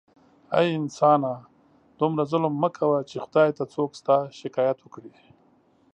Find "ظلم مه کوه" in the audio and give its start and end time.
2.31-2.99